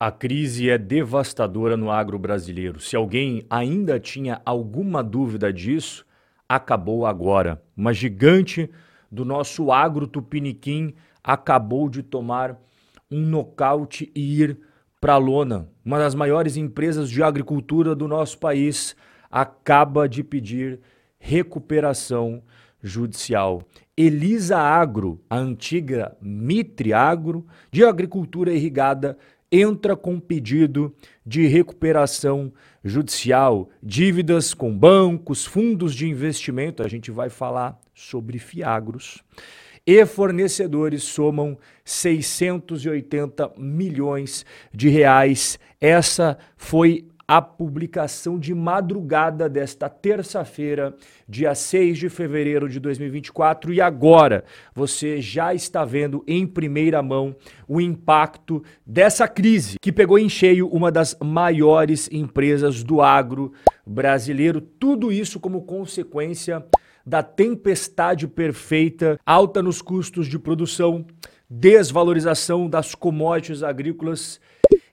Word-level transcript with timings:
A 0.00 0.12
crise 0.12 0.70
é 0.70 0.78
devastadora 0.78 1.76
no 1.76 1.90
agro 1.90 2.20
brasileiro. 2.20 2.78
Se 2.78 2.94
alguém 2.94 3.44
ainda 3.50 3.98
tinha 3.98 4.40
alguma 4.44 5.02
dúvida 5.02 5.52
disso, 5.52 6.06
acabou 6.48 7.04
agora. 7.04 7.60
Uma 7.76 7.92
gigante 7.92 8.70
do 9.10 9.24
nosso 9.24 9.72
agro 9.72 10.06
tupiniquim 10.06 10.94
acabou 11.22 11.88
de 11.88 12.04
tomar 12.04 12.56
um 13.10 13.22
nocaute 13.22 14.12
e 14.14 14.40
ir 14.40 14.60
para 15.00 15.14
a 15.14 15.18
lona. 15.18 15.68
Uma 15.84 15.98
das 15.98 16.14
maiores 16.14 16.56
empresas 16.56 17.10
de 17.10 17.20
agricultura 17.20 17.92
do 17.92 18.06
nosso 18.06 18.38
país 18.38 18.94
acaba 19.28 20.08
de 20.08 20.22
pedir 20.22 20.78
recuperação 21.18 22.40
judicial. 22.80 23.64
Elisa 23.96 24.58
Agro, 24.58 25.20
a 25.28 25.36
antiga 25.36 26.16
Mitre 26.22 26.92
Agro, 26.92 27.44
de 27.68 27.84
agricultura 27.84 28.52
irrigada, 28.52 29.18
entra 29.50 29.96
com 29.96 30.20
pedido 30.20 30.94
de 31.24 31.46
recuperação 31.46 32.52
judicial, 32.84 33.68
dívidas 33.82 34.54
com 34.54 34.76
bancos, 34.76 35.44
fundos 35.44 35.94
de 35.94 36.08
investimento, 36.08 36.82
a 36.82 36.88
gente 36.88 37.10
vai 37.10 37.28
falar 37.28 37.78
sobre 37.94 38.38
fiagros, 38.38 39.22
e 39.86 40.04
fornecedores 40.04 41.02
somam 41.02 41.58
680 41.84 43.52
milhões 43.56 44.44
de 44.72 44.90
reais. 44.90 45.58
Essa 45.80 46.36
foi 46.56 47.06
a 47.28 47.42
publicação 47.42 48.38
de 48.38 48.54
madrugada 48.54 49.50
desta 49.50 49.86
terça-feira, 49.86 50.96
dia 51.28 51.54
6 51.54 51.98
de 51.98 52.08
fevereiro 52.08 52.66
de 52.70 52.80
2024, 52.80 53.70
e 53.74 53.82
agora 53.82 54.44
você 54.74 55.20
já 55.20 55.52
está 55.52 55.84
vendo 55.84 56.24
em 56.26 56.46
primeira 56.46 57.02
mão 57.02 57.36
o 57.68 57.82
impacto 57.82 58.64
dessa 58.86 59.28
crise 59.28 59.76
que 59.78 59.92
pegou 59.92 60.18
em 60.18 60.26
cheio 60.26 60.68
uma 60.68 60.90
das 60.90 61.14
maiores 61.22 62.08
empresas 62.10 62.82
do 62.82 63.02
agro 63.02 63.52
brasileiro. 63.86 64.62
Tudo 64.62 65.12
isso 65.12 65.38
como 65.38 65.66
consequência 65.66 66.64
da 67.04 67.22
tempestade 67.22 68.26
perfeita, 68.26 69.20
alta 69.26 69.62
nos 69.62 69.82
custos 69.82 70.26
de 70.26 70.38
produção, 70.38 71.04
desvalorização 71.48 72.70
das 72.70 72.94
commodities 72.94 73.62
agrícolas 73.62 74.40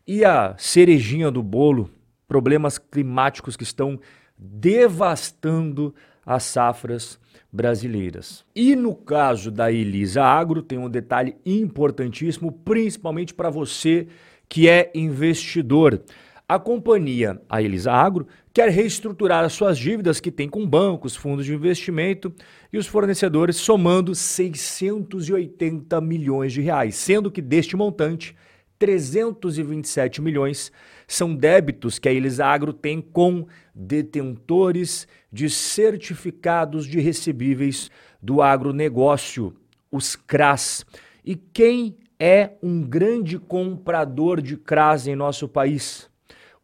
e 0.05 0.25
a 0.25 0.53
cerejinha 0.57 1.31
do 1.31 1.41
bolo 1.41 1.89
problemas 2.27 2.77
climáticos 2.77 3.55
que 3.55 3.63
estão 3.63 3.99
devastando 4.37 5.93
as 6.25 6.43
safras 6.43 7.19
brasileiras. 7.51 8.43
E 8.55 8.75
no 8.75 8.95
caso 8.95 9.49
da 9.49 9.71
Elisa 9.71 10.23
Agro, 10.23 10.61
tem 10.61 10.77
um 10.77 10.89
detalhe 10.89 11.37
importantíssimo, 11.45 12.51
principalmente 12.51 13.33
para 13.33 13.49
você 13.49 14.07
que 14.49 14.67
é 14.67 14.91
investidor. 14.93 16.01
A 16.47 16.59
companhia, 16.59 17.41
a 17.49 17.61
Elisa 17.61 17.91
Agro, 17.91 18.27
quer 18.53 18.69
reestruturar 18.69 19.43
as 19.43 19.53
suas 19.53 19.77
dívidas 19.77 20.19
que 20.19 20.31
tem 20.31 20.47
com 20.47 20.67
bancos, 20.67 21.15
fundos 21.15 21.45
de 21.45 21.53
investimento 21.53 22.31
e 22.71 22.77
os 22.77 22.85
fornecedores, 22.85 23.55
somando 23.55 24.13
680 24.13 25.99
milhões 26.01 26.53
de 26.53 26.61
reais, 26.61 26.95
sendo 26.95 27.31
que 27.31 27.41
deste 27.41 27.75
montante, 27.75 28.35
327 28.77 30.21
milhões 30.21 30.71
são 31.07 31.35
débitos 31.35 31.99
que 31.99 32.09
a 32.09 32.13
Elisagro 32.13 32.73
tem 32.73 33.01
com 33.01 33.47
detentores 33.73 35.07
de 35.31 35.49
certificados 35.49 36.85
de 36.85 36.99
recebíveis 36.99 37.89
do 38.21 38.41
agronegócio, 38.41 39.55
os 39.91 40.15
CRAS. 40.15 40.85
E 41.23 41.35
quem 41.35 41.97
é 42.19 42.51
um 42.61 42.81
grande 42.81 43.37
comprador 43.37 44.41
de 44.41 44.57
CRAS 44.57 45.07
em 45.07 45.15
nosso 45.15 45.47
país? 45.47 46.09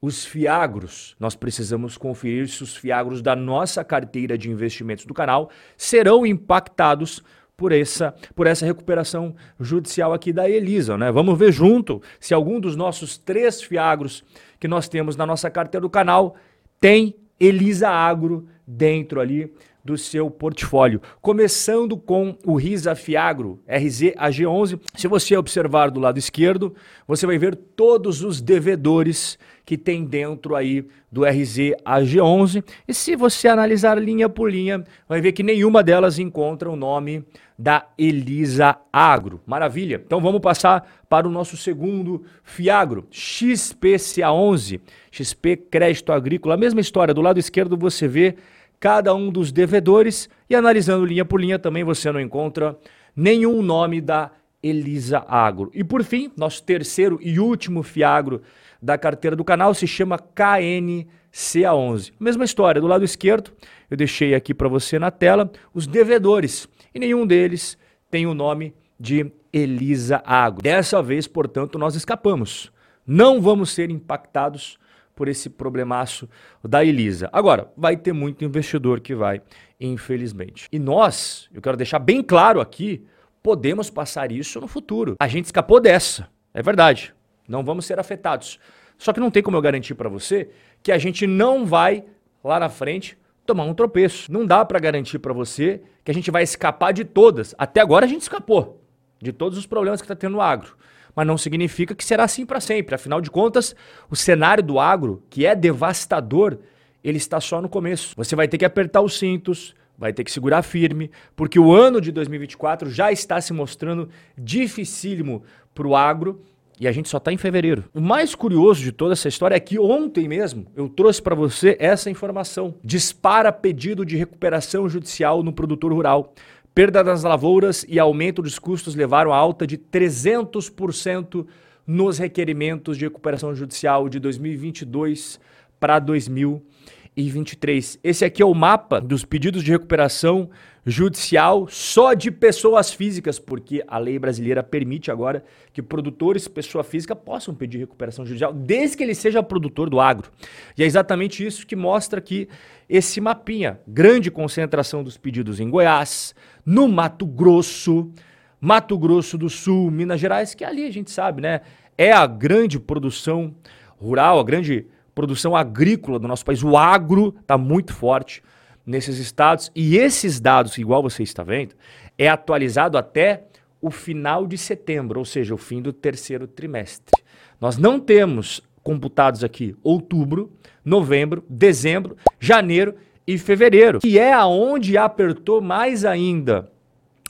Os 0.01 0.25
fiagros. 0.25 1.15
Nós 1.19 1.35
precisamos 1.35 1.95
conferir 1.95 2.47
se 2.47 2.63
os 2.63 2.75
fiagros 2.75 3.21
da 3.21 3.35
nossa 3.35 3.83
carteira 3.83 4.35
de 4.35 4.49
investimentos 4.49 5.05
do 5.05 5.13
canal 5.13 5.51
serão 5.77 6.25
impactados 6.25 7.21
por 7.61 7.71
essa, 7.71 8.15
por 8.35 8.47
essa 8.47 8.65
recuperação 8.65 9.35
judicial 9.59 10.13
aqui 10.13 10.33
da 10.33 10.49
Elisa. 10.49 10.97
Né? 10.97 11.11
Vamos 11.11 11.37
ver 11.37 11.51
junto 11.51 12.01
se 12.19 12.33
algum 12.33 12.59
dos 12.59 12.75
nossos 12.75 13.19
três 13.19 13.61
fiagros 13.61 14.23
que 14.59 14.67
nós 14.67 14.89
temos 14.89 15.15
na 15.15 15.27
nossa 15.27 15.47
carteira 15.47 15.83
do 15.83 15.89
canal 15.89 16.35
tem 16.79 17.15
Elisa 17.39 17.87
Agro 17.87 18.47
dentro 18.65 19.21
ali 19.21 19.53
do 19.83 19.97
seu 19.97 20.29
portfólio. 20.29 21.01
Começando 21.21 21.97
com 21.97 22.37
o 22.45 22.55
Risa 22.55 22.95
Fiagro 22.95 23.59
RZAG11. 23.67 24.79
Se 24.95 25.07
você 25.07 25.35
observar 25.35 25.89
do 25.89 25.99
lado 25.99 26.19
esquerdo, 26.19 26.73
você 27.07 27.25
vai 27.25 27.37
ver 27.37 27.55
todos 27.55 28.23
os 28.23 28.41
devedores 28.41 29.37
que 29.65 29.77
tem 29.77 30.03
dentro 30.05 30.55
aí 30.55 30.85
do 31.11 31.21
RZAG11. 31.21 32.63
E 32.87 32.93
se 32.93 33.15
você 33.15 33.47
analisar 33.47 34.01
linha 34.01 34.29
por 34.29 34.51
linha, 34.51 34.83
vai 35.07 35.21
ver 35.21 35.31
que 35.31 35.43
nenhuma 35.43 35.83
delas 35.83 36.19
encontra 36.19 36.69
o 36.69 36.75
nome 36.75 37.23
da 37.57 37.87
Elisa 37.97 38.75
Agro. 38.91 39.39
Maravilha. 39.45 40.01
Então 40.03 40.19
vamos 40.19 40.41
passar 40.41 41.03
para 41.07 41.27
o 41.27 41.31
nosso 41.31 41.55
segundo 41.55 42.23
Fiagro, 42.43 43.05
XPCA11, 43.11 44.79
XP 45.11 45.57
Crédito 45.57 46.11
Agrícola. 46.11 46.55
A 46.55 46.57
mesma 46.57 46.81
história, 46.81 47.13
do 47.13 47.21
lado 47.21 47.39
esquerdo 47.39 47.77
você 47.77 48.07
vê 48.07 48.35
cada 48.81 49.13
um 49.13 49.31
dos 49.31 49.51
devedores 49.51 50.27
e 50.49 50.55
analisando 50.55 51.05
linha 51.05 51.23
por 51.23 51.39
linha 51.39 51.59
também 51.59 51.83
você 51.83 52.11
não 52.11 52.19
encontra 52.19 52.75
nenhum 53.15 53.61
nome 53.61 54.01
da 54.01 54.31
Elisa 54.61 55.23
Agro. 55.27 55.69
E 55.71 55.83
por 55.83 56.03
fim, 56.03 56.31
nosso 56.35 56.63
terceiro 56.63 57.19
e 57.21 57.39
último 57.39 57.83
Fiagro 57.83 58.41
da 58.81 58.97
carteira 58.97 59.35
do 59.35 59.45
canal 59.45 59.75
se 59.75 59.85
chama 59.85 60.17
KNCA11. 60.17 62.11
Mesma 62.19 62.43
história, 62.43 62.81
do 62.81 62.87
lado 62.87 63.05
esquerdo, 63.05 63.51
eu 63.87 63.95
deixei 63.95 64.33
aqui 64.33 64.51
para 64.51 64.67
você 64.67 64.97
na 64.97 65.11
tela 65.11 65.51
os 65.75 65.85
devedores 65.85 66.67
e 66.93 66.99
nenhum 66.99 67.27
deles 67.27 67.77
tem 68.09 68.25
o 68.25 68.33
nome 68.33 68.73
de 68.99 69.31
Elisa 69.53 70.23
Agro. 70.25 70.63
Dessa 70.63 71.03
vez, 71.03 71.27
portanto, 71.27 71.77
nós 71.77 71.93
escapamos. 71.93 72.71
Não 73.05 73.39
vamos 73.39 73.69
ser 73.69 73.91
impactados 73.91 74.79
por 75.15 75.27
esse 75.27 75.49
problemaço 75.49 76.27
da 76.63 76.83
Elisa. 76.83 77.29
Agora, 77.31 77.71
vai 77.75 77.97
ter 77.97 78.13
muito 78.13 78.43
investidor 78.43 78.99
que 78.99 79.13
vai, 79.13 79.41
infelizmente. 79.79 80.67
E 80.71 80.79
nós, 80.79 81.49
eu 81.53 81.61
quero 81.61 81.77
deixar 81.77 81.99
bem 81.99 82.23
claro 82.23 82.61
aqui, 82.61 83.05
podemos 83.43 83.89
passar 83.89 84.31
isso 84.31 84.59
no 84.59 84.67
futuro. 84.67 85.15
A 85.19 85.27
gente 85.27 85.45
escapou 85.45 85.79
dessa, 85.79 86.27
é 86.53 86.61
verdade. 86.61 87.13
Não 87.47 87.63
vamos 87.63 87.85
ser 87.85 87.99
afetados. 87.99 88.59
Só 88.97 89.11
que 89.11 89.19
não 89.19 89.31
tem 89.31 89.41
como 89.41 89.57
eu 89.57 89.61
garantir 89.61 89.95
para 89.95 90.07
você 90.07 90.49
que 90.83 90.91
a 90.91 90.97
gente 90.97 91.25
não 91.25 91.65
vai 91.65 92.03
lá 92.43 92.59
na 92.59 92.69
frente 92.69 93.17
tomar 93.45 93.65
um 93.65 93.73
tropeço. 93.73 94.31
Não 94.31 94.45
dá 94.45 94.63
para 94.63 94.79
garantir 94.79 95.19
para 95.19 95.33
você 95.33 95.81
que 96.03 96.11
a 96.11 96.13
gente 96.13 96.31
vai 96.31 96.43
escapar 96.43 96.91
de 96.91 97.03
todas. 97.03 97.53
Até 97.57 97.81
agora 97.81 98.05
a 98.05 98.09
gente 98.09 98.21
escapou 98.21 98.83
de 99.21 99.31
todos 99.31 99.57
os 99.57 99.65
problemas 99.65 100.01
que 100.01 100.05
está 100.05 100.15
tendo 100.15 100.33
no 100.33 100.41
agro. 100.41 100.75
Mas 101.15 101.27
não 101.27 101.37
significa 101.37 101.95
que 101.95 102.03
será 102.03 102.23
assim 102.23 102.45
para 102.45 102.59
sempre. 102.59 102.95
Afinal 102.95 103.21
de 103.21 103.29
contas, 103.29 103.75
o 104.09 104.15
cenário 104.15 104.63
do 104.63 104.79
agro, 104.79 105.23
que 105.29 105.45
é 105.45 105.55
devastador, 105.55 106.57
ele 107.03 107.17
está 107.17 107.39
só 107.39 107.61
no 107.61 107.69
começo. 107.69 108.13
Você 108.15 108.35
vai 108.35 108.47
ter 108.47 108.57
que 108.57 108.65
apertar 108.65 109.01
os 109.01 109.17
cintos, 109.17 109.75
vai 109.97 110.11
ter 110.11 110.23
que 110.23 110.31
segurar 110.31 110.63
firme, 110.63 111.11
porque 111.35 111.59
o 111.59 111.71
ano 111.71 112.01
de 112.01 112.11
2024 112.11 112.89
já 112.89 113.11
está 113.11 113.39
se 113.39 113.53
mostrando 113.53 114.09
dificílimo 114.37 115.43
para 115.73 115.87
o 115.87 115.95
agro 115.95 116.41
e 116.81 116.87
a 116.87 116.91
gente 116.91 117.09
só 117.09 117.17
está 117.17 117.31
em 117.31 117.37
fevereiro. 117.37 117.83
O 117.93 118.01
mais 118.01 118.33
curioso 118.33 118.81
de 118.81 118.91
toda 118.91 119.13
essa 119.13 119.27
história 119.27 119.53
é 119.53 119.59
que 119.59 119.77
ontem 119.77 120.27
mesmo 120.27 120.65
eu 120.75 120.89
trouxe 120.89 121.21
para 121.21 121.35
você 121.35 121.77
essa 121.79 122.09
informação. 122.09 122.73
Dispara 122.83 123.51
pedido 123.51 124.03
de 124.03 124.17
recuperação 124.17 124.89
judicial 124.89 125.43
no 125.43 125.53
produtor 125.53 125.93
rural. 125.93 126.33
Perda 126.73 127.03
das 127.03 127.23
lavouras 127.23 127.85
e 127.89 127.99
aumento 127.99 128.41
dos 128.41 128.57
custos 128.57 128.95
levaram 128.95 129.33
a 129.33 129.37
alta 129.37 129.67
de 129.67 129.77
300% 129.77 131.45
nos 131.85 132.17
requerimentos 132.17 132.97
de 132.97 133.03
recuperação 133.03 133.53
judicial 133.53 134.07
de 134.07 134.19
2022 134.19 135.37
para 135.77 135.99
2023. 135.99 137.99
Esse 138.01 138.23
aqui 138.23 138.41
é 138.41 138.45
o 138.45 138.53
mapa 138.53 139.01
dos 139.01 139.25
pedidos 139.25 139.65
de 139.65 139.71
recuperação 139.71 140.49
judicial 140.85 141.67
só 141.67 142.13
de 142.13 142.31
pessoas 142.31 142.91
físicas, 142.91 143.37
porque 143.37 143.83
a 143.87 143.97
lei 143.97 144.17
brasileira 144.17 144.63
permite 144.63 145.11
agora 145.11 145.43
que 145.73 145.81
produtores, 145.81 146.47
pessoa 146.47 146.83
física, 146.83 147.15
possam 147.15 147.53
pedir 147.53 147.79
recuperação 147.79 148.25
judicial, 148.25 148.53
desde 148.53 148.97
que 148.97 149.03
ele 149.03 149.13
seja 149.13 149.43
produtor 149.43 149.89
do 149.89 149.99
agro. 149.99 150.31
E 150.77 150.83
é 150.83 150.85
exatamente 150.85 151.45
isso 151.45 151.67
que 151.67 151.75
mostra 151.75 152.19
aqui 152.19 152.47
esse 152.89 153.21
mapinha. 153.21 153.79
Grande 153.87 154.31
concentração 154.31 155.03
dos 155.03 155.17
pedidos 155.17 155.59
em 155.59 155.69
Goiás, 155.69 156.33
no 156.65 156.87
Mato 156.87 157.25
Grosso, 157.25 158.11
Mato 158.59 158.97
Grosso 158.97 159.37
do 159.37 159.49
Sul, 159.49 159.89
Minas 159.89 160.19
Gerais, 160.19 160.53
que 160.53 160.63
ali 160.63 160.85
a 160.85 160.91
gente 160.91 161.11
sabe, 161.11 161.41
né? 161.41 161.61
É 161.97 162.11
a 162.11 162.25
grande 162.25 162.79
produção 162.79 163.53
rural, 163.97 164.39
a 164.39 164.43
grande 164.43 164.87
produção 165.13 165.55
agrícola 165.55 166.19
do 166.19 166.27
nosso 166.27 166.45
país. 166.45 166.63
O 166.63 166.77
agro 166.77 167.35
está 167.41 167.57
muito 167.57 167.93
forte 167.93 168.43
nesses 168.85 169.17
estados. 169.17 169.71
E 169.75 169.97
esses 169.97 170.39
dados, 170.39 170.77
igual 170.77 171.01
você 171.03 171.23
está 171.23 171.43
vendo, 171.43 171.75
é 172.17 172.27
atualizado 172.27 172.97
até 172.97 173.45
o 173.81 173.89
final 173.89 174.45
de 174.45 174.57
setembro, 174.57 175.19
ou 175.19 175.25
seja, 175.25 175.53
o 175.53 175.57
fim 175.57 175.81
do 175.81 175.91
terceiro 175.91 176.47
trimestre. 176.47 177.23
Nós 177.59 177.77
não 177.77 177.99
temos 177.99 178.61
computados 178.83 179.43
aqui 179.43 179.75
outubro, 179.83 180.51
novembro, 180.83 181.43
dezembro, 181.49 182.15
janeiro 182.39 182.95
e 183.25 183.37
fevereiro, 183.37 183.99
que 183.99 184.17
é 184.17 184.33
aonde 184.33 184.97
apertou 184.97 185.61
mais 185.61 186.05
ainda 186.05 186.69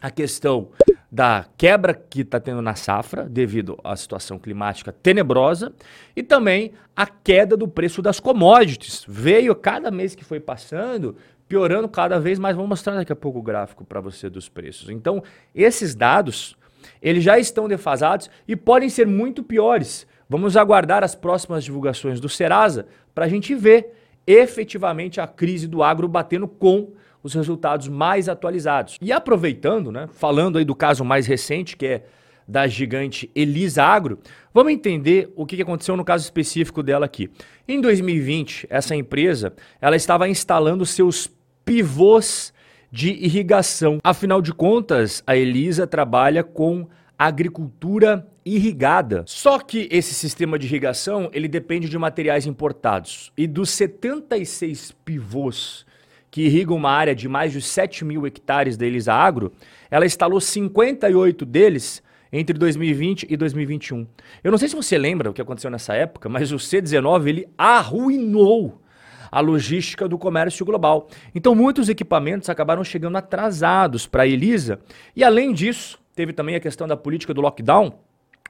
a 0.02 0.10
questão 0.10 0.70
da 1.12 1.46
quebra 1.58 1.94
que 1.94 2.22
está 2.22 2.40
tendo 2.40 2.62
na 2.62 2.74
safra 2.74 3.28
devido 3.28 3.78
à 3.84 3.96
situação 3.98 4.40
climática 4.40 4.94
tenebrosa 4.94 5.74
e 6.16 6.24
também 6.24 6.72
a 6.96 7.06
queda 7.06 7.58
do 7.58 7.68
preço 7.68 8.02
das 8.02 8.20
commodities. 8.20 9.04
Veio 9.08 9.54
cada 9.54 9.92
mês 9.92 10.16
que 10.16 10.24
foi 10.24 10.40
passando 10.40 11.16
piorando 11.50 11.90
cada 11.90 12.18
vez 12.18 12.40
mais. 12.40 12.56
Vou 12.56 12.66
mostrar 12.66 12.96
daqui 12.96 13.12
a 13.12 13.16
pouco 13.16 13.40
o 13.40 13.42
gráfico 13.42 13.84
para 13.84 14.00
você 14.00 14.30
dos 14.30 14.48
preços. 14.48 14.90
Então, 14.90 15.22
esses 15.54 15.94
dados, 15.94 16.56
eles 17.02 17.22
já 17.22 17.38
estão 17.38 17.68
defasados 17.68 18.30
e 18.48 18.56
podem 18.56 18.88
ser 18.88 19.06
muito 19.06 19.44
piores. 19.44 20.08
Vamos 20.30 20.56
aguardar 20.56 21.04
as 21.04 21.14
próximas 21.14 21.66
divulgações 21.66 22.22
do 22.22 22.30
Serasa 22.30 22.88
para 23.14 23.26
a 23.26 23.28
gente 23.28 23.54
ver 23.54 24.00
efetivamente 24.31 25.19
a 25.19 25.28
crise 25.28 25.68
do 25.68 25.83
agro 25.83 26.07
batendo 26.07 26.48
com 26.48 26.94
os 27.24 27.33
resultados 27.33 27.88
mais 27.88 28.28
atualizados. 28.28 28.98
E 29.01 29.12
aproveitando, 29.12 29.92
né, 29.92 30.07
falando 30.13 30.57
aí 30.57 30.66
do 30.66 30.75
caso 30.75 31.04
mais 31.04 31.28
recente, 31.28 31.78
que 31.78 31.86
é 31.86 32.06
da 32.48 32.68
gigante 32.68 33.30
Elisa 33.36 33.83
Agro, 33.83 34.19
vamos 34.54 34.74
entender 34.74 35.31
o 35.36 35.45
que 35.45 35.62
aconteceu 35.62 35.95
no 35.95 36.04
caso 36.04 36.24
específico 36.24 36.81
dela 36.81 37.06
aqui. 37.06 37.30
Em 37.68 37.80
2020, 37.80 38.68
essa 38.69 38.95
empresa 38.95 39.54
ela 39.80 39.95
estava 39.95 40.28
instalando 40.28 40.86
seus 40.86 41.30
pivôs 41.63 42.54
de 42.92 43.12
irrigação. 43.12 44.00
Afinal 44.04 44.42
de 44.42 44.54
contas, 44.54 45.24
a 45.25 45.36
Elisa 45.36 45.88
trabalha 45.88 46.44
com 46.44 46.88
agricultura 47.18 48.27
irrigada. 48.46 49.24
Só 49.28 49.60
que 49.60 49.88
esse 49.92 50.14
sistema 50.14 50.58
de 50.58 50.68
irrigação, 50.68 51.30
ele 51.34 51.48
depende 51.48 51.90
de 51.90 51.98
materiais 51.98 52.46
importados. 52.46 53.32
E 53.38 53.48
dos 53.48 53.70
76 53.72 54.94
pivôs 55.06 55.86
que 56.30 56.44
irrigam 56.44 56.78
uma 56.78 56.92
área 56.92 57.14
de 57.14 57.28
mais 57.28 57.52
de 57.52 57.62
7 57.62 58.06
mil 58.06 58.26
hectares 58.26 58.78
da 58.78 58.86
Elisa 58.86 59.14
Agro, 59.14 59.52
ela 59.90 60.06
instalou 60.06 60.40
58 60.40 61.46
deles 61.46 62.02
entre 62.32 62.58
2020 62.58 63.28
e 63.30 63.36
2021. 63.36 64.08
Eu 64.42 64.52
não 64.52 64.58
sei 64.58 64.70
se 64.70 64.76
você 64.76 64.98
lembra 64.98 65.30
o 65.30 65.34
que 65.34 65.42
aconteceu 65.42 65.70
nessa 65.70 65.94
época, 65.94 66.30
mas 66.30 66.54
o 66.54 66.56
C19 66.56 67.28
ele 67.28 67.50
arruinou 67.58 68.82
a 69.30 69.40
logística 69.42 70.08
do 70.08 70.18
comércio 70.18 70.66
global. 70.66 71.10
Então 71.36 71.54
muitos 71.54 71.90
equipamentos 71.90 72.50
acabaram 72.50 72.84
chegando 72.84 73.18
atrasados 73.18 74.08
para 74.08 74.24
a 74.24 74.28
Elisa 74.28 74.80
e 75.16 75.24
além 75.24 75.54
disso, 75.54 76.00
teve 76.16 76.32
também 76.32 76.56
a 76.56 76.60
questão 76.60 76.88
da 76.88 76.96
política 76.96 77.34
do 77.34 77.42
lockdown, 77.42 77.94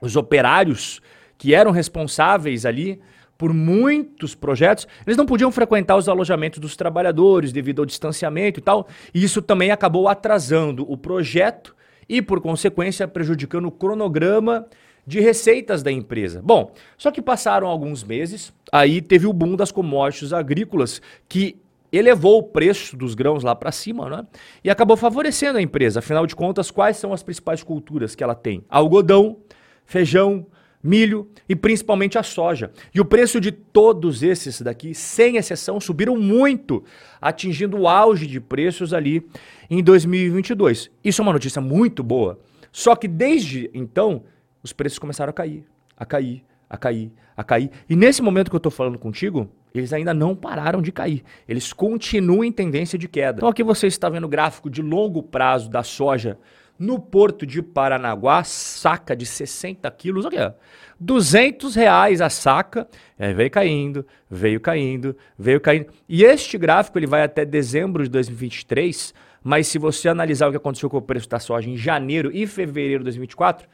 os 0.01 0.15
operários 0.15 0.99
que 1.37 1.53
eram 1.53 1.71
responsáveis 1.71 2.65
ali 2.65 2.99
por 3.37 3.53
muitos 3.53 4.35
projetos, 4.35 4.87
eles 5.05 5.17
não 5.17 5.25
podiam 5.25 5.51
frequentar 5.51 5.95
os 5.95 6.07
alojamentos 6.07 6.59
dos 6.59 6.75
trabalhadores 6.75 7.51
devido 7.51 7.79
ao 7.79 7.85
distanciamento 7.87 8.59
e 8.59 8.61
tal. 8.61 8.87
E 9.13 9.23
isso 9.23 9.41
também 9.41 9.71
acabou 9.71 10.07
atrasando 10.07 10.85
o 10.91 10.95
projeto 10.95 11.75
e, 12.07 12.21
por 12.21 12.39
consequência, 12.39 13.07
prejudicando 13.07 13.65
o 13.65 13.71
cronograma 13.71 14.67
de 15.07 15.19
receitas 15.19 15.81
da 15.81 15.91
empresa. 15.91 16.39
Bom, 16.43 16.71
só 16.97 17.09
que 17.09 17.21
passaram 17.21 17.67
alguns 17.67 18.03
meses, 18.03 18.53
aí 18.71 19.01
teve 19.01 19.25
o 19.25 19.33
boom 19.33 19.55
das 19.55 19.71
commodities 19.71 20.33
agrícolas 20.33 21.01
que 21.27 21.59
elevou 21.91 22.37
o 22.39 22.43
preço 22.43 22.95
dos 22.95 23.15
grãos 23.15 23.43
lá 23.43 23.55
para 23.55 23.71
cima, 23.71 24.09
né? 24.09 24.25
E 24.63 24.69
acabou 24.69 24.95
favorecendo 24.95 25.57
a 25.57 25.61
empresa. 25.61 25.99
Afinal 25.99 26.25
de 26.25 26.35
contas, 26.35 26.71
quais 26.71 26.97
são 26.97 27.11
as 27.11 27.23
principais 27.23 27.63
culturas 27.63 28.13
que 28.15 28.23
ela 28.23 28.35
tem? 28.35 28.63
Algodão, 28.69 29.37
feijão, 29.85 30.45
milho 30.83 31.29
e 31.47 31.55
principalmente 31.55 32.17
a 32.17 32.23
soja. 32.23 32.71
E 32.93 32.99
o 32.99 33.05
preço 33.05 33.39
de 33.39 33.51
todos 33.51 34.23
esses 34.23 34.61
daqui, 34.61 34.93
sem 34.93 35.37
exceção, 35.37 35.79
subiram 35.79 36.17
muito, 36.17 36.83
atingindo 37.21 37.77
o 37.77 37.87
auge 37.87 38.25
de 38.25 38.39
preços 38.39 38.93
ali 38.93 39.25
em 39.69 39.83
2022. 39.83 40.89
Isso 41.03 41.21
é 41.21 41.23
uma 41.23 41.33
notícia 41.33 41.61
muito 41.61 42.03
boa. 42.03 42.39
Só 42.71 42.95
que 42.95 43.07
desde 43.07 43.69
então, 43.73 44.23
os 44.63 44.73
preços 44.73 44.97
começaram 44.97 45.29
a 45.29 45.33
cair, 45.33 45.65
a 45.95 46.05
cair, 46.05 46.43
a 46.69 46.77
cair, 46.77 47.11
a 47.35 47.43
cair. 47.43 47.69
E 47.89 47.95
nesse 47.95 48.21
momento 48.21 48.49
que 48.49 48.55
eu 48.55 48.59
estou 48.59 48.71
falando 48.71 48.97
contigo, 48.97 49.49
eles 49.73 49.93
ainda 49.93 50.13
não 50.13 50.35
pararam 50.35 50.81
de 50.81 50.91
cair. 50.91 51.23
Eles 51.47 51.73
continuam 51.73 52.43
em 52.43 52.51
tendência 52.51 52.97
de 52.97 53.07
queda. 53.07 53.39
Então 53.39 53.49
aqui 53.49 53.63
você 53.63 53.87
está 53.87 54.09
vendo 54.09 54.25
o 54.25 54.29
gráfico 54.29 54.69
de 54.69 54.81
longo 54.81 55.21
prazo 55.21 55.69
da 55.69 55.83
soja 55.83 56.37
no 56.81 56.97
porto 56.97 57.45
de 57.45 57.61
Paranaguá, 57.61 58.43
saca 58.43 59.15
de 59.15 59.23
60 59.23 59.89
quilos, 59.91 60.25
olha, 60.25 60.55
200 60.99 61.75
reais 61.75 62.21
a 62.21 62.29
saca, 62.29 62.87
é, 63.19 63.31
veio 63.31 63.51
caindo, 63.51 64.03
veio 64.27 64.59
caindo, 64.59 65.15
veio 65.37 65.61
caindo. 65.61 65.93
E 66.09 66.23
este 66.23 66.57
gráfico 66.57 66.97
ele 66.97 67.05
vai 67.05 67.21
até 67.21 67.45
dezembro 67.45 68.03
de 68.03 68.09
2023, 68.09 69.13
mas 69.43 69.67
se 69.67 69.77
você 69.77 70.09
analisar 70.09 70.47
o 70.47 70.51
que 70.51 70.57
aconteceu 70.57 70.89
com 70.89 70.97
o 70.97 71.01
preço 71.03 71.29
da 71.29 71.39
soja 71.39 71.69
em 71.69 71.77
janeiro 71.77 72.31
e 72.33 72.47
fevereiro 72.47 73.01
de 73.01 73.11
2024, 73.11 73.69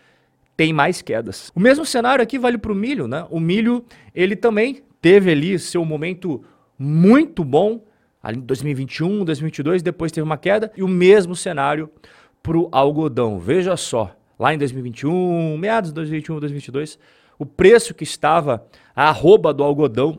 tem 0.58 0.74
mais 0.74 1.02
quedas. 1.02 1.50
O 1.56 1.62
mesmo 1.62 1.86
cenário 1.86 2.22
aqui 2.22 2.38
vale 2.38 2.58
para 2.58 2.74
o 2.74 2.76
milho, 2.76 3.08
né? 3.08 3.26
O 3.30 3.40
milho, 3.40 3.86
ele 4.14 4.36
também 4.36 4.84
teve 5.02 5.32
ali 5.32 5.58
seu 5.58 5.86
momento 5.86 6.44
muito 6.78 7.42
bom, 7.46 7.86
ali 8.22 8.38
em 8.38 8.42
2021, 8.42 9.24
2022, 9.24 9.82
depois 9.82 10.12
teve 10.12 10.26
uma 10.26 10.38
queda, 10.38 10.74
e 10.76 10.84
o 10.84 10.90
mesmo 10.90 11.38
cenário 11.38 11.90
para 12.48 12.58
o 12.58 12.70
algodão. 12.72 13.38
Veja 13.40 13.76
só, 13.76 14.16
lá 14.40 14.54
em 14.54 14.58
2021, 14.58 15.58
meados 15.58 15.90
de 15.90 15.96
2021, 15.96 16.40
2022, 16.40 16.98
o 17.38 17.46
preço 17.46 17.94
que 17.94 18.06
estava 18.06 18.66
a 18.96 19.10
arroba 19.10 19.54
do 19.54 19.66
algodão 19.66 20.18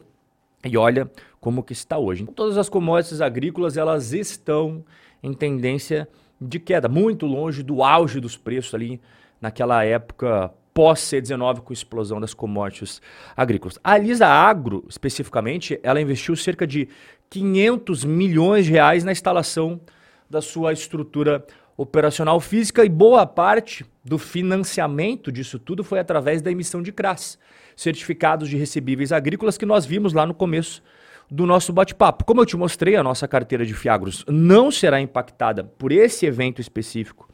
e 0.63 0.77
olha 0.77 1.11
como 1.41 1.63
que 1.63 1.73
está 1.73 1.97
hoje. 1.97 2.27
Todas 2.27 2.59
as 2.59 2.69
commodities 2.69 3.23
agrícolas 3.23 3.79
elas 3.79 4.13
estão 4.13 4.85
em 5.23 5.33
tendência 5.33 6.07
de 6.39 6.61
queda, 6.61 6.87
muito 6.87 7.25
longe 7.25 7.63
do 7.63 7.83
auge 7.83 8.21
dos 8.21 8.37
preços 8.37 8.75
ali 8.75 9.01
naquela 9.41 9.83
época 9.83 10.53
pós 10.75 11.01
C19 11.01 11.61
com 11.61 11.73
a 11.73 11.75
explosão 11.75 12.21
das 12.21 12.35
commodities 12.35 13.01
agrícolas. 13.35 13.79
A 13.83 13.97
Lisa 13.97 14.27
Agro, 14.27 14.85
especificamente, 14.87 15.81
ela 15.83 15.99
investiu 15.99 16.37
cerca 16.37 16.67
de 16.67 16.91
500 17.31 18.05
milhões 18.05 18.67
de 18.67 18.73
reais 18.73 19.03
na 19.03 19.13
instalação 19.13 19.81
da 20.29 20.43
sua 20.43 20.75
estrutura 20.75 21.43
operacional 21.79 22.41
física 22.41 22.85
e 22.85 22.89
boa 22.89 23.25
parte 23.25 23.87
do 24.05 24.19
financiamento 24.19 25.31
disso 25.31 25.61
tudo 25.61 25.85
foi 25.85 26.01
através 26.01 26.43
da 26.43 26.51
emissão 26.51 26.83
de 26.83 26.91
CRAS, 26.91 27.39
certificados 27.77 28.49
de 28.49 28.57
recebíveis 28.57 29.13
agrícolas 29.13 29.57
que 29.57 29.65
nós 29.65 29.87
vimos 29.87 30.13
lá 30.13 30.27
no 30.27 30.35
começo 30.35 30.83
do 31.31 31.47
nosso 31.47 31.73
bate-papo. 31.73 32.25
Como 32.25 32.41
eu 32.41 32.47
te 32.47 32.57
mostrei, 32.57 32.97
a 32.97 33.03
nossa 33.03 33.29
carteira 33.29 33.65
de 33.65 33.75
Fiagros 33.75 34.25
não 34.27 34.73
será 34.73 35.01
impactada 35.01 35.63
por 35.63 35.93
esse 35.93 36.27
evento 36.27 36.61
específico 36.61 37.29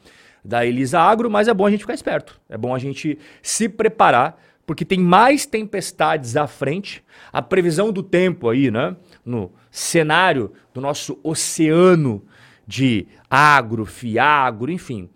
da 0.44 0.66
Elisa 0.66 1.00
Agro, 1.00 1.30
mas 1.30 1.48
é 1.48 1.54
bom 1.54 1.64
a 1.64 1.70
gente 1.70 1.80
ficar 1.80 1.94
esperto. 1.94 2.38
É 2.46 2.58
bom 2.58 2.74
a 2.74 2.78
gente 2.78 3.18
se 3.40 3.66
preparar, 3.66 4.38
porque 4.66 4.84
tem 4.84 5.00
mais 5.00 5.46
tempestades 5.46 6.36
à 6.36 6.46
frente. 6.46 7.02
A 7.32 7.40
previsão 7.40 7.90
do 7.90 8.02
tempo 8.02 8.50
aí, 8.50 8.70
né? 8.70 8.94
No 9.24 9.50
cenário 9.70 10.52
do 10.74 10.82
nosso 10.82 11.18
oceano 11.22 12.22
de 12.66 13.06
agro, 13.34 13.84
fiagro, 13.84 14.70
enfim. 14.70 15.10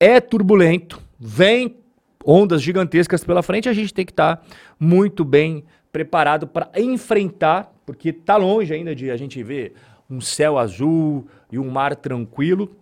É 0.00 0.20
turbulento, 0.20 1.00
vem 1.20 1.76
ondas 2.24 2.62
gigantescas 2.62 3.22
pela 3.22 3.42
frente, 3.42 3.68
a 3.68 3.74
gente 3.74 3.92
tem 3.92 4.06
que 4.06 4.12
estar 4.12 4.36
tá 4.36 4.42
muito 4.80 5.22
bem 5.22 5.64
preparado 5.92 6.46
para 6.46 6.70
enfrentar, 6.76 7.70
porque 7.84 8.08
está 8.08 8.36
longe 8.36 8.72
ainda 8.72 8.94
de 8.94 9.10
a 9.10 9.16
gente 9.18 9.42
ver 9.42 9.74
um 10.08 10.20
céu 10.20 10.58
azul 10.58 11.26
e 11.50 11.58
um 11.58 11.70
mar 11.70 11.94
tranquilo. 11.94 12.74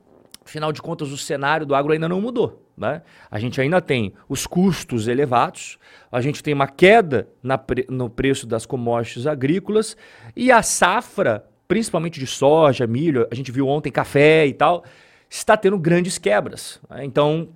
Afinal 0.45 0.73
de 0.73 0.81
contas, 0.81 1.11
o 1.11 1.19
cenário 1.19 1.67
do 1.67 1.75
agro 1.75 1.93
ainda 1.93 2.09
não 2.09 2.21
mudou. 2.21 2.65
Né? 2.77 3.03
A 3.29 3.39
gente 3.41 3.61
ainda 3.61 3.81
tem 3.81 4.15
os 4.29 4.47
custos 4.47 5.09
elevados, 5.09 5.79
a 6.11 6.21
gente 6.21 6.43
tem 6.43 6.55
uma 6.55 6.69
queda 6.69 7.29
na, 7.43 7.61
no 7.89 8.09
preço 8.09 8.47
das 8.47 8.65
commodities 8.65 9.27
agrícolas 9.27 9.97
e 10.35 10.51
a 10.51 10.63
safra 10.63 11.50
principalmente 11.71 12.19
de 12.19 12.27
soja, 12.27 12.85
milho, 12.85 13.29
a 13.31 13.35
gente 13.37 13.53
viu 13.53 13.69
ontem 13.69 13.93
café 13.93 14.45
e 14.45 14.53
tal, 14.53 14.83
está 15.29 15.57
tendo 15.57 15.79
grandes 15.79 16.19
quebras. 16.19 16.81
Né? 16.91 17.05
Então, 17.05 17.49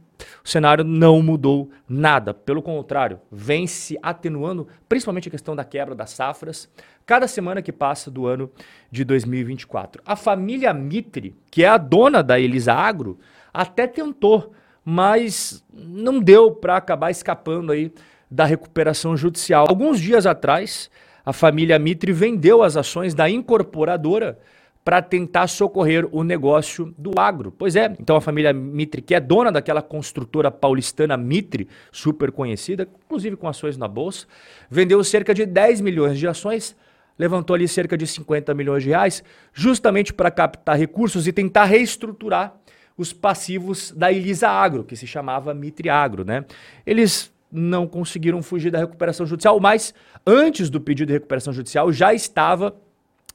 o 0.45 0.49
cenário 0.49 0.85
não 0.85 1.21
mudou 1.21 1.69
nada. 1.89 2.33
Pelo 2.33 2.63
contrário, 2.63 3.21
vem 3.29 3.67
se 3.67 3.99
atenuando, 4.01 4.69
principalmente 4.89 5.27
a 5.27 5.33
questão 5.33 5.57
da 5.57 5.65
quebra 5.65 5.97
das 5.97 6.11
safras, 6.11 6.69
cada 7.05 7.27
semana 7.27 7.61
que 7.61 7.73
passa 7.73 8.09
do 8.09 8.25
ano 8.25 8.49
de 8.89 9.03
2024. 9.03 10.01
A 10.07 10.15
família 10.15 10.73
Mitre, 10.73 11.35
que 11.51 11.65
é 11.65 11.69
a 11.69 11.77
dona 11.77 12.23
da 12.23 12.39
Elisa 12.39 12.73
Agro, 12.73 13.19
até 13.53 13.85
tentou, 13.85 14.53
mas 14.85 15.65
não 15.73 16.21
deu 16.21 16.53
para 16.53 16.77
acabar 16.77 17.11
escapando 17.11 17.73
aí 17.73 17.93
da 18.31 18.45
recuperação 18.45 19.17
judicial. 19.17 19.67
Alguns 19.69 19.99
dias 19.99 20.25
atrás, 20.25 20.89
a 21.25 21.33
família 21.33 21.79
Mitre 21.79 22.13
vendeu 22.13 22.63
as 22.63 22.77
ações 22.77 23.15
da 23.15 23.29
incorporadora 23.29 24.39
para 24.85 25.01
tentar 25.01 25.47
socorrer 25.47 26.07
o 26.13 26.23
negócio 26.23 26.95
do 26.99 27.19
agro. 27.19 27.51
Pois 27.51 27.75
é, 27.75 27.97
então 27.99 28.17
a 28.17 28.21
família 28.21 28.53
Mitre, 28.53 29.01
que 29.01 29.15
é 29.15 29.21
dona 29.21 29.51
daquela 29.51 29.81
construtora 29.81 30.51
paulistana 30.51 31.17
Mitre, 31.17 31.67
super 31.91 32.31
conhecida, 32.31 32.87
inclusive 33.07 33.35
com 33.37 33.49
ações 33.49 33.79
na 33.79 33.89
bolsa, 33.89 34.27
vendeu 34.69 35.03
cerca 35.03 35.33
de 35.33 35.47
10 35.47 35.81
milhões 35.81 36.19
de 36.19 36.29
ações, 36.29 36.77
levantou 37.19 37.55
ali 37.55 37.67
cerca 37.67 37.97
de 37.97 38.07
50 38.07 38.53
milhões 38.53 38.83
de 38.83 38.91
reais, 38.91 39.25
justamente 39.55 40.13
para 40.13 40.31
captar 40.31 40.77
recursos 40.77 41.27
e 41.27 41.33
tentar 41.33 41.65
reestruturar 41.65 42.55
os 42.97 43.13
passivos 43.13 43.91
da 43.91 44.13
Elisa 44.13 44.49
Agro, 44.49 44.85
que 44.85 44.95
se 44.95 45.07
chamava 45.07 45.55
Mitre 45.55 45.89
Agro, 45.89 46.25
né? 46.25 46.45
Eles 46.87 47.34
não 47.55 47.87
conseguiram 47.87 48.43
fugir 48.43 48.71
da 48.71 48.79
recuperação 48.79 49.25
judicial, 49.25 49.61
mas 49.61 49.95
antes 50.27 50.69
do 50.69 50.81
pedido 50.81 51.07
de 51.09 51.13
recuperação 51.15 51.53
judicial 51.53 51.93
já 51.93 52.13
estava 52.13 52.75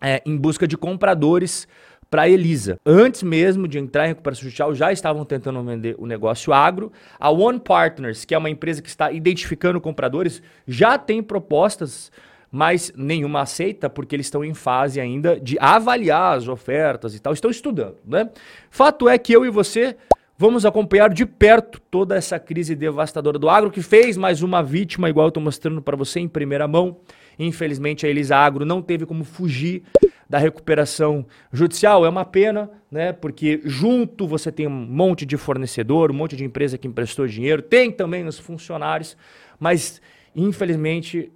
é, 0.01 0.21
em 0.25 0.35
busca 0.35 0.67
de 0.67 0.77
compradores 0.77 1.67
para 2.09 2.27
Elisa. 2.27 2.79
Antes 2.85 3.23
mesmo 3.23 3.67
de 3.67 3.77
entrar 3.77 4.05
em 4.05 4.09
recuperação 4.09 4.43
judicial, 4.43 4.73
já 4.73 4.91
estavam 4.91 5.23
tentando 5.23 5.63
vender 5.63 5.95
o 5.99 6.05
negócio 6.05 6.51
agro. 6.51 6.91
A 7.19 7.29
One 7.29 7.59
Partners, 7.59 8.25
que 8.25 8.33
é 8.33 8.37
uma 8.37 8.49
empresa 8.49 8.81
que 8.81 8.89
está 8.89 9.11
identificando 9.11 9.79
compradores, 9.79 10.41
já 10.67 10.97
tem 10.97 11.21
propostas, 11.21 12.11
mas 12.51 12.91
nenhuma 12.95 13.41
aceita, 13.41 13.89
porque 13.89 14.15
eles 14.15 14.25
estão 14.25 14.43
em 14.43 14.55
fase 14.55 14.99
ainda 14.99 15.39
de 15.39 15.57
avaliar 15.59 16.37
as 16.37 16.47
ofertas 16.47 17.13
e 17.13 17.19
tal, 17.19 17.31
estão 17.31 17.51
estudando. 17.51 17.97
Né? 18.03 18.29
Fato 18.71 19.07
é 19.07 19.17
que 19.17 19.31
eu 19.31 19.45
e 19.45 19.49
você 19.49 19.95
vamos 20.39 20.65
acompanhar 20.65 21.13
de 21.13 21.25
perto 21.25 21.81
toda 21.91 22.15
essa 22.15 22.39
crise 22.39 22.73
devastadora 22.73 23.37
do 23.37 23.49
agro, 23.49 23.69
que 23.69 23.81
fez 23.81 24.15
mais 24.15 24.41
uma 24.41 24.63
vítima, 24.63 25.09
igual 25.09 25.25
eu 25.25 25.27
estou 25.27 25.43
mostrando 25.43 25.81
para 25.81 25.97
você 25.97 26.21
em 26.21 26.29
primeira 26.29 26.65
mão. 26.65 26.95
Infelizmente, 27.37 28.05
a 28.05 28.09
Elisa 28.09 28.37
Agro 28.37 28.65
não 28.65 28.81
teve 28.81 29.05
como 29.05 29.25
fugir 29.25 29.83
da 30.29 30.37
recuperação 30.37 31.25
judicial. 31.51 32.05
É 32.05 32.09
uma 32.09 32.23
pena, 32.23 32.71
né? 32.89 33.11
Porque 33.11 33.59
junto 33.65 34.25
você 34.25 34.49
tem 34.49 34.65
um 34.65 34.69
monte 34.69 35.25
de 35.25 35.35
fornecedor, 35.35 36.09
um 36.09 36.13
monte 36.15 36.37
de 36.37 36.45
empresa 36.45 36.77
que 36.77 36.87
emprestou 36.87 37.27
dinheiro, 37.27 37.61
tem 37.61 37.91
também 37.91 38.25
os 38.25 38.39
funcionários, 38.39 39.17
mas 39.59 40.01
infelizmente, 40.33 41.29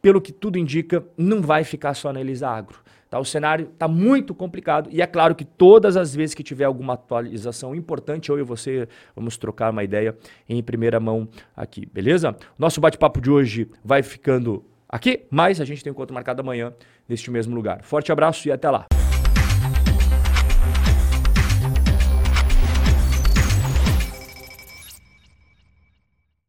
pelo 0.00 0.20
que 0.20 0.32
tudo 0.32 0.58
indica, 0.58 1.04
não 1.16 1.40
vai 1.40 1.62
ficar 1.62 1.94
só 1.94 2.12
na 2.12 2.20
Elisa 2.20 2.48
Agro. 2.48 2.81
Tá? 3.12 3.18
O 3.18 3.26
cenário 3.26 3.68
está 3.70 3.86
muito 3.86 4.34
complicado 4.34 4.88
e 4.90 5.02
é 5.02 5.06
claro 5.06 5.34
que 5.34 5.44
todas 5.44 5.98
as 5.98 6.14
vezes 6.14 6.34
que 6.34 6.42
tiver 6.42 6.64
alguma 6.64 6.94
atualização 6.94 7.74
importante, 7.74 8.30
eu 8.30 8.38
e 8.38 8.42
você 8.42 8.88
vamos 9.14 9.36
trocar 9.36 9.70
uma 9.70 9.84
ideia 9.84 10.16
em 10.48 10.62
primeira 10.62 10.98
mão 10.98 11.28
aqui, 11.54 11.84
beleza? 11.84 12.34
Nosso 12.58 12.80
bate-papo 12.80 13.20
de 13.20 13.30
hoje 13.30 13.68
vai 13.84 14.02
ficando 14.02 14.64
aqui, 14.88 15.26
mas 15.30 15.60
a 15.60 15.66
gente 15.66 15.84
tem 15.84 15.90
um 15.90 15.92
encontro 15.92 16.14
marcado 16.14 16.40
amanhã 16.40 16.72
neste 17.06 17.30
mesmo 17.30 17.54
lugar. 17.54 17.82
Forte 17.82 18.10
abraço 18.10 18.48
e 18.48 18.50
até 18.50 18.70
lá. 18.70 18.86